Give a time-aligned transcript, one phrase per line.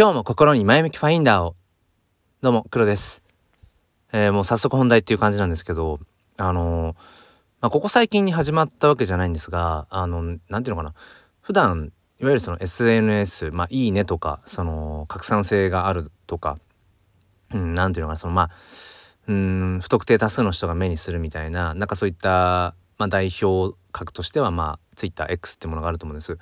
[0.00, 1.56] 今日も心に前向きファインダーを。
[2.40, 3.24] どうも、黒です。
[4.12, 5.98] えー、もう早速本題っていう感じなんですけど、
[6.36, 10.94] あのー、まあ、ここ最近に始まったわけじゃないんですが、あの、なんていうのかな。
[11.40, 16.58] 普段、いわゆるその SNS、まあ、いいねとか、その、拡散性があるとか、
[17.52, 18.50] うん、なんていうのかな、その、まあ、
[19.26, 26.38] うん、不特定多数の人が目にするみたいな、なんかそういった、まあ、代表格としては、まあ、TwitterX ってものがあると思うんです。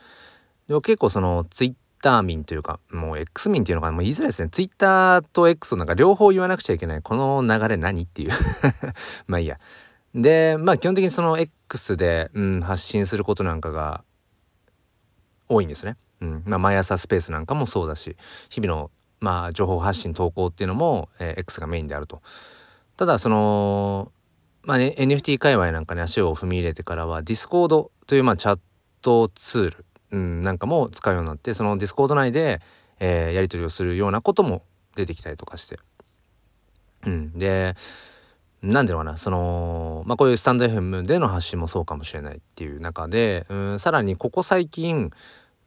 [0.69, 4.49] で結構その Twitter ター民というか、もう X 民っていうのかな、もう言いづらいですね。
[4.49, 7.03] ツイッターと X をなんか両方言わなくちゃいけない。
[7.03, 8.31] この流れ何っていう
[9.27, 9.59] まあいいや。
[10.15, 14.05] で、まあ基本的にその X で、うん、発信することなんかが
[15.49, 15.97] 多いんですね。
[16.21, 16.43] うん。
[16.47, 18.17] まあ毎朝スペースなんかもそうだし、
[18.51, 22.23] 日々のまあ情報発信投稿っていうのも、えー、X がメインであると。
[22.97, 24.13] ただその、
[24.63, 28.61] まあね、NFT 界隈なんかに足を踏み入れてからは Discord というまあチャッ
[29.03, 32.61] トツールうん、なんかも使うようになってそのディスコード内で、
[33.01, 34.63] えー、やり取りをするようなことも
[34.95, 35.79] 出てきたりとかして。
[37.05, 37.77] うん、で
[38.63, 45.11] 何ていうのかなそのまあこういうスタンド FM での発信もそうかもしれないっていう中で、うん、さらにここ最近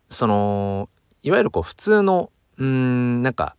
[0.09, 0.89] その
[1.23, 3.55] いわゆるこう普通のうんなんか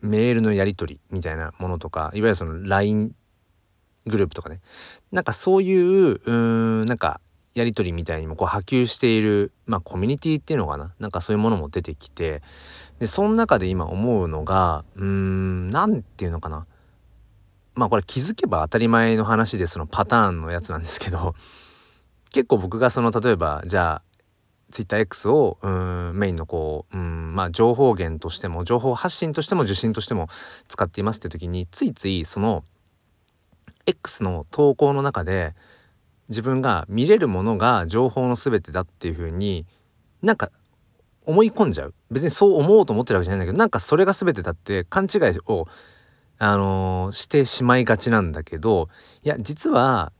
[0.00, 3.14] メールのやり取りみたいなものとかいわゆるその LINE
[4.06, 4.60] グループとかね
[5.12, 7.20] なんかそういううんなんか
[7.58, 10.94] やり取りみたいにもこう波及している、まあ、コミュニティっていうのかな？
[10.98, 12.42] なんかそういうものも出てきて
[13.00, 16.66] でその中で今思うのがうーん何て言うのかな？
[17.74, 21.34] まあこれ気づけば当たり前の話でそのパターンのやつなんですけど
[22.32, 24.02] 結構僕がその例えばじゃあ
[24.72, 30.28] TwitterX をうんメインのこううんまあ情報源としても情報発信としても受信としても
[30.68, 32.64] 使っていますって時についついその
[33.86, 35.54] X の投稿の中で
[36.28, 39.66] 自分が見れるものが情報の全てだっていう風に
[40.22, 40.50] なんか
[41.24, 41.94] 思い込んじゃう。
[42.10, 45.66] 別にそう思おうと思ってるわけじゃないんだけどなんかそれが全てだって勘違いを、
[46.38, 48.88] あのー、してしまいがちなんだけど
[49.22, 50.12] いや実は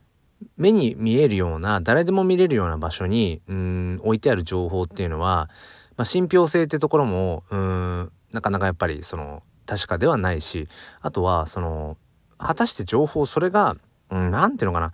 [0.56, 5.48] 目に見えるような誰でも見れるような場所にうん置いてある情報っていうのは、
[5.96, 10.68] まあ、信憑性ってところもうんなかなかやっぱりその確かではないし
[11.00, 11.96] あとはその
[12.38, 13.76] 果たして情報それが
[14.10, 14.92] 何、うん、て言うのかな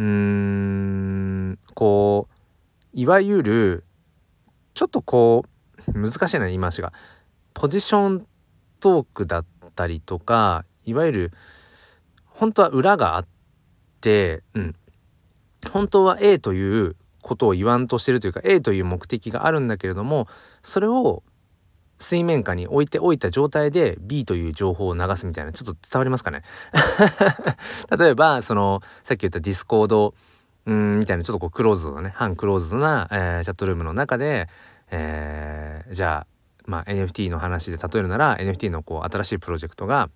[0.00, 3.84] うーんこういわゆる
[4.72, 5.44] ちょっとこ
[5.88, 6.94] う難しいな言い回しが
[7.52, 8.26] ポジション
[8.80, 9.44] トークだっ
[9.74, 11.32] たりとかいわゆる
[12.24, 13.26] 本当は裏があっ
[14.00, 14.74] てうん
[15.70, 20.28] 本当は A ということを言わんとしてるというか A という目的があるんだけれども
[20.62, 21.22] それを
[22.00, 26.42] 水面下に置いておいた状態で B という情報を流すみたいなちょっと伝わりますかね？
[27.96, 30.14] 例えばそのさっき言ったディスコード
[30.66, 34.48] うんみたいなちょっとこうクローズドなね半クローズドな、えー、チャットルームの中で、
[34.90, 36.26] えー、じゃあ、
[36.66, 40.10] まあ、NFT の話で例えるなら NFT のこう新しいプロジェクトが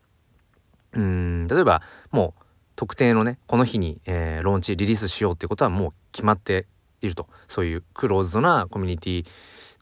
[0.93, 2.43] うん例えばもう
[2.77, 6.67] 特定のねこの日に、えー、ローンチリリースしようってことはもう決まって
[7.01, 7.29] いると。
[7.49, 9.27] そういうクローズドなコミュニティ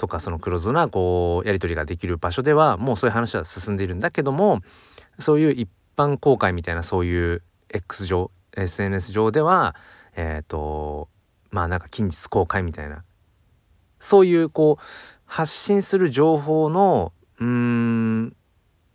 [0.02, 4.60] とかそのクローズなこうやり取りができる場所ではもうそういう話は進んでいるんだけども
[5.20, 7.42] そういう一般公開みたいなそういう
[7.72, 9.76] X 上 SNS 上では
[10.16, 11.08] えっ、ー、と
[11.52, 13.04] まあなんか近日公開みたいな。
[14.00, 14.84] そういうこう
[15.26, 18.24] 発信する情報のうーん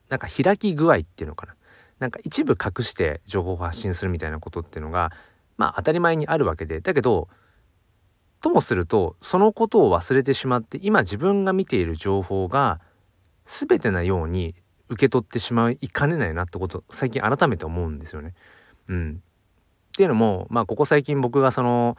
[0.10, 1.56] なんか開き具合っていうのかな。
[2.00, 5.14] なんか一部隠して情報を発信するみたいなことっていうのが
[5.56, 6.82] まあ当たり前にあるわけで。
[6.82, 7.30] だけど
[8.48, 12.80] ともするとそのことを忘れてしまって今自分が見ている情報が
[13.44, 14.56] 全てなように
[14.88, 18.36] 受け取ってしまいかねないなってこと最近改めて思うんですよね。
[18.88, 19.22] うん、
[19.90, 21.98] っていうのもまあここ最近僕がその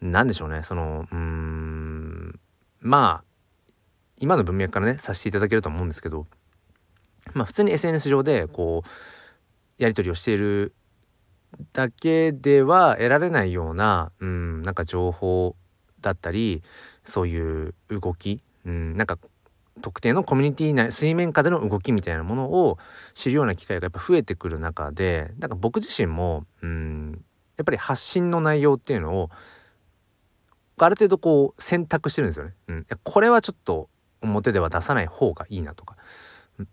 [0.00, 2.40] 何でしょうねそのうーん
[2.80, 3.24] まあ
[4.20, 6.26] 今の文脈からねさせていただけると思うんですけど
[7.34, 10.74] まあ普通に SNS 上でこうやり取りをしている
[11.74, 15.56] だけでは得られないような、うん、なんか情報
[16.04, 16.62] だったり
[17.02, 19.18] そういう動き、うん、なんか
[19.82, 22.78] 特定のコミュニティ内水面下での動きみたいなものを
[23.14, 27.24] 知るような機会がやっぱ増えてくる中でなんか僕自身も、うん、
[27.56, 29.30] やっぱり発信の内容っていうのを
[30.78, 32.54] ある程度こう選択してるんですよね。
[32.68, 33.88] うん、これはちょっと
[34.22, 35.96] 表では出さない方がいいなとか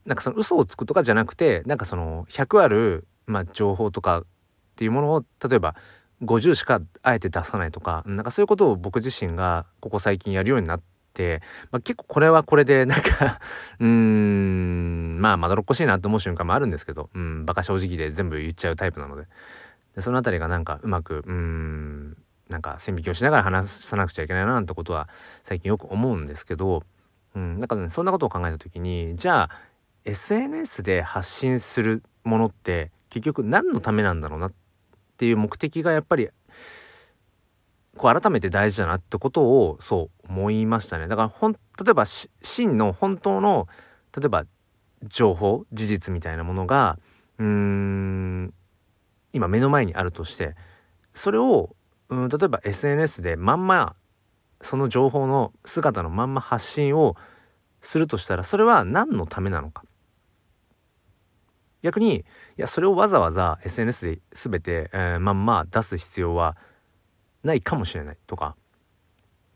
[0.05, 4.25] なんかその嘘をつくとかじゃなくてなんかその100ある、まあ、情報とかっ
[4.75, 5.75] ていうものを例えば
[6.23, 10.81] 50しかあえて出さないとかなんかそういうことを僕自身がここ最近やるようになっ
[11.13, 11.41] て、
[11.71, 13.39] まあ、結構これはこれでなんか
[13.79, 19.27] うーんまあまどろっこしいなと思う瞬間もあるんですけどうんバカ正直で全部言っちゃうタイプなので。
[19.95, 25.09] でその辺りがなんかうまくうんなんか線引きをしながら話さなくちゃいけないななんてことは
[25.43, 26.83] 最近よく思うんですけど
[27.35, 29.49] うん、なんかねそんなことを考えた時にじゃあ
[30.05, 34.53] SNS で発信するものって結局何のためなんだろうなっ
[35.21, 36.29] っていう目的がやっぱり
[37.95, 41.07] こう改めて大事だなってことをそう思いましたね。
[41.07, 41.59] だからほん例
[41.91, 43.67] えば真の本当の
[44.17, 44.45] 例えば
[45.03, 46.97] 情報事実みたいなものが
[47.37, 48.53] うーん
[49.31, 50.55] 今目の前にあるとして
[51.13, 51.75] それを
[52.09, 53.95] うん例えば SNS でまんま
[54.59, 57.15] その情報の姿のまんま発信を
[57.79, 59.83] するとしたらそれは何のためなのか。
[61.81, 62.23] 逆にい
[62.57, 66.55] やそれをわざわざ SNS で全て、えー、まんま出す必要は
[67.43, 68.55] ないかもしれないとか、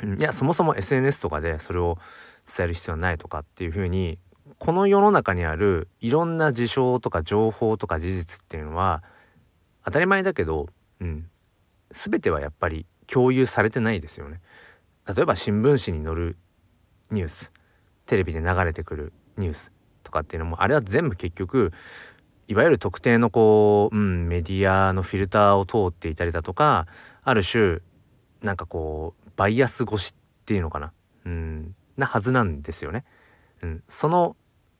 [0.01, 1.98] うん、いやそもそも SNS とかでそれを
[2.45, 4.18] 伝える必要はないとかっていうふうに
[4.60, 9.04] この世の中にあるいろんな事象とか情報とか事実っていうのは
[9.83, 10.68] 当たり前だけど、
[11.00, 11.30] うん、
[11.92, 14.42] 全てはやっぱり共有されてないですよね。
[15.07, 16.38] 例えば新聞紙に載る
[17.12, 17.54] ニュース
[18.07, 19.71] テレビで流れてくるニュース
[20.04, 21.71] とかっていうのもあれは全部結局
[22.47, 26.88] いわゆる特定のこう、うん、メディアのフィルターを通っていたりだとか
[27.24, 27.80] ある種
[28.42, 30.94] なんかこうバイアス越しっていうのかな、
[31.25, 33.03] うん、なはずなんですよね。
[33.63, 34.36] うん、その、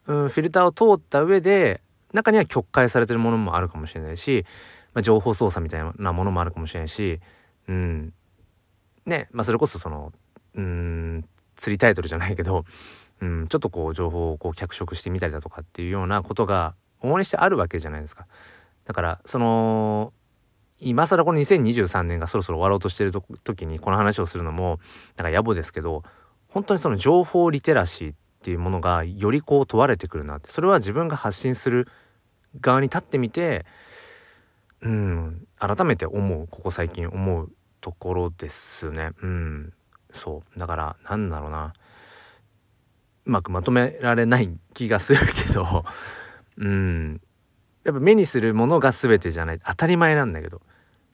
[0.06, 1.82] うん、フィルターを通った上で
[2.14, 4.46] 中には曲解されてるものもあるかもしれないし、
[4.94, 7.20] まあ、情報操作みたいなものもあるかもしれないし、
[7.68, 8.14] うん
[9.06, 10.14] ねまあ、それこそその
[10.56, 11.26] うん
[11.56, 12.66] 釣りタイトルじゃないけど、
[13.22, 18.28] うん、ちょっとこう情報をこう脚色してみたりだとかっていうようなことが往々にしてあるわけじゃないですか。
[18.86, 20.14] だからその
[20.80, 24.80] 今更この2023年がそろそろ終わろうとしてる時にこの話をするのも
[25.16, 26.02] なんか野暮ですけど
[26.48, 30.50] 本当にその情報リテラシーっていうものがよりこう問われてくるなって。
[30.50, 31.88] それは自分が発信する
[32.62, 33.66] 側に立ってみて
[34.82, 36.48] うん改めて思う。
[36.48, 37.52] ここ最近思う
[37.82, 39.12] ところですね。
[39.22, 39.74] うん
[40.12, 40.60] そう。
[40.60, 41.74] だからなんだろうな。
[43.26, 45.84] うまくまとめられない気がするけど
[46.58, 47.22] うん。
[47.84, 49.60] やっぱ目にするものが全てじゃない。
[49.60, 50.62] 当たり前なんだけど、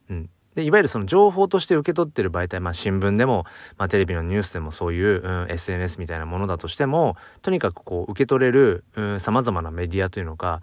[0.09, 3.45] うん、でいわゆるその情報として受け取ってる媒体、まあ、新聞でも、
[3.77, 8.83] まあ、テレビのニュースでもそういう、うん、SNS みたいなものだとしてもとにかくこう受け取れる
[9.19, 10.61] さまざまなメディアというのが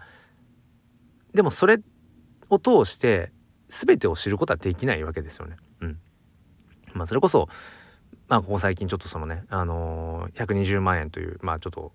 [1.33, 1.79] でもそれ
[2.49, 3.31] を通して
[3.67, 5.57] 全てを知ることはできないわけですよね。
[5.81, 5.99] うん、
[6.93, 7.47] まあそれこそ
[8.27, 11.91] まあここ最近ちょっとそのね、あのー、120万円というまあちょっと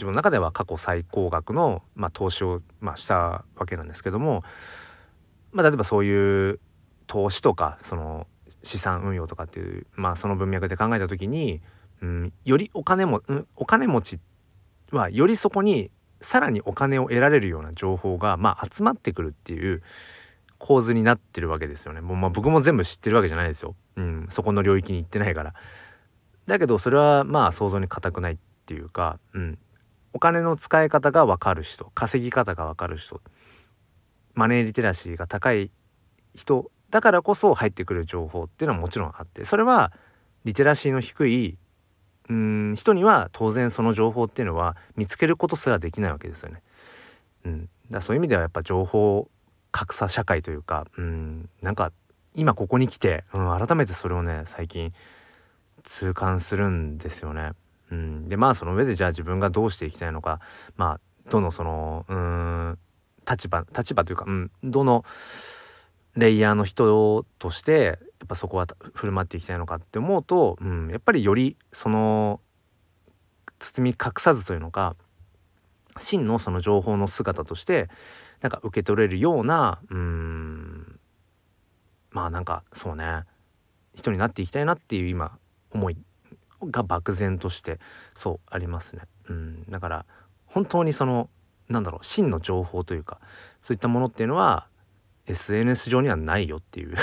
[0.00, 4.42] 自分の中では過去最高額の、まあ、投資を、まあ、したわけなんですけども、
[5.52, 6.58] まあ、例えばそういう
[7.06, 8.26] 投資とかその
[8.62, 11.60] 資産運用とかっていう、まあ、その文脈で考えた時に、
[12.00, 14.20] うん、よりお金も、うん、お金持ち
[14.90, 15.90] はよりそこに
[16.22, 19.82] さらにお金を得られるような情報が、まあ、集まってくるっていう
[20.56, 22.00] 構図になってるわけですよね。
[22.00, 23.74] もうまあ僕も全部知ってるわけじゃないですよ。
[23.96, 25.54] うん、そこの領域に行ってないから。
[26.46, 29.58] だけどそれはまあ想像に難くないっていうか、うん、
[30.12, 33.20] お金の使い方が分かる人稼ぎ方が分かる人
[34.34, 35.70] マネーリテラシーが高い
[36.34, 39.92] 人だからこそ入ってくる情報っていうのはもちろんあってそれは
[40.44, 41.58] リテラシーの低い
[42.28, 46.62] うん人には当然その情報っていうのは見つけることすらできないわけですよね。
[47.44, 49.28] うん、だそういう意味ではやっぱ情報
[49.72, 51.92] 格差社会というかうんなんか
[52.34, 54.92] 今ここに来て、うん、改めてそれをね最近
[55.82, 57.52] 痛感するんですよね。
[57.90, 60.40] うん、でまあその上でじゃあ自分がどうしていきたいのか
[60.76, 61.00] まあ
[61.30, 62.78] どのそのうん
[63.28, 65.04] 立場立場というか、うん、どの
[66.16, 67.92] レイヤーの人としてや
[68.24, 72.40] っぱそこは振る舞っていきたいのかって思うと、うん、やっぱりよりその
[73.58, 74.96] 包み隠さずというのか
[75.98, 77.88] 真のその情報の姿として
[78.40, 80.98] なんか受け取れるようなうん
[82.10, 83.24] まあなんかそうね
[83.94, 85.38] 人になっていきたいなっていう今
[85.72, 85.96] 思い
[86.62, 87.78] が漠然として
[88.14, 89.02] そうありますね。
[89.28, 90.06] うん、だから
[90.46, 91.30] 本当にその
[91.68, 93.20] なんだろう真の情報というか
[93.62, 94.68] そういったものっていうのは
[95.26, 96.94] SNS 上にはないよっていう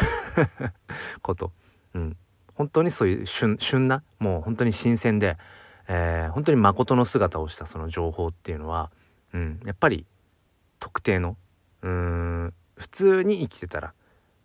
[1.21, 1.51] こと。
[1.93, 2.17] うん、
[2.53, 5.37] 本当にそういう旬旬なもう本当に新鮮で、
[5.87, 8.91] えー、本当に誠の姿をしたその情報っていうのは、
[9.33, 10.05] うん、やっぱり
[10.79, 11.37] 特定の
[11.81, 13.93] うん普通に生きてたら、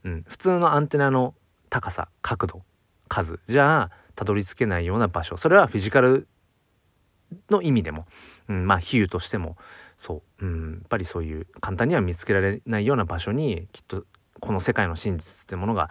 [0.05, 1.35] うん、普通のアンテナの
[1.69, 2.63] 高さ角度
[3.09, 5.37] 数じゃあたどり着けないような場所。
[5.37, 6.29] それはフィジカル
[7.51, 8.07] の意味でも、
[8.49, 9.57] うん、まあ比喩としても。
[9.97, 14.05] そう、うん、やっぱりそういう簡単には見つけられないような場所にきっと
[14.41, 15.91] この世界の真実ってものが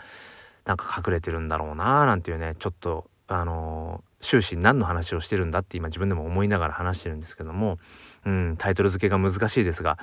[0.66, 7.80] なんか隠れてるんだろうななんていうねちょっとあのー、終始何の話をしてるんだって今自分でも思いながら話してるんですけども、
[8.26, 9.98] うん、タイトル付けが難しいですが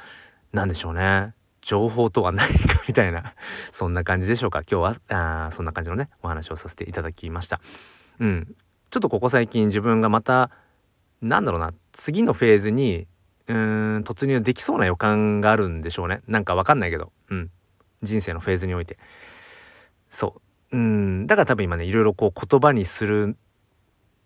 [0.53, 1.35] 何でしょうね。
[1.61, 3.35] 情報とは何かみたいな。
[3.71, 4.61] そんな感じでしょうか。
[4.61, 7.61] 今日はあそんな感じのねお話をさせていただきました。
[8.21, 8.55] うん、
[8.91, 10.51] ちょっとここ最近自分がまた
[11.21, 13.07] なんだろうな次のフェーズに
[13.49, 16.21] うーん突入できそうな予感があるんでしょうね。
[16.27, 17.13] なんかわかんないけど。
[17.31, 17.51] うん。
[18.03, 18.99] 人生のフェーズにおいて。
[20.09, 20.77] そう。
[20.77, 21.27] うん。
[21.27, 23.37] だから多分今ねいろいろこう言葉にする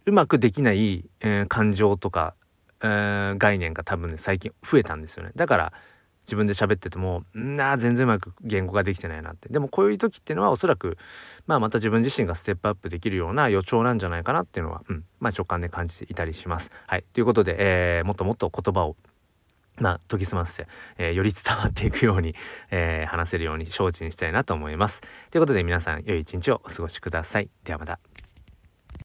[0.05, 2.35] うまくできない、えー、感情とか、
[2.83, 5.31] えー、概念が多分ね最近増えたんですよね。
[5.37, 5.73] だから
[6.27, 10.97] 自分で喋っててもな全然うまく言語ができてないなってでもこういう時っていうのはおそらく、
[11.47, 16.71] まあ、また自分自身がステップアップできるような予兆なんじゃないかなっていうのは、うんまあ、直感で感じていたりします。
[16.87, 18.97] はい、ということで、えー、もっともっと言葉を
[19.79, 22.35] まあ、研ぎ澄ませて、えー、より伝わっていくように、
[22.71, 25.01] えー、話せるように精進したいなと思います。
[25.31, 27.51] ということで皆さん良い一日をお過ごしください。
[27.65, 28.12] ではまた。